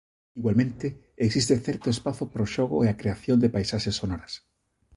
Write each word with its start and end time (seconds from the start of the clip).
Igualmente, 0.39 0.87
existe 1.27 1.61
certo 1.67 1.87
espazo 1.95 2.23
para 2.31 2.45
o 2.47 2.51
xogo 2.55 2.77
e 2.81 2.87
a 2.89 2.97
creación 3.01 3.37
de 3.39 3.53
paisaxes 3.55 3.97
sonoras. 4.01 4.33